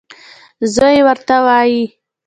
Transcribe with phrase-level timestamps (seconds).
[0.73, 1.83] زوی یې ورته وايي: